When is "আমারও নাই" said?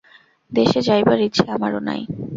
1.55-2.01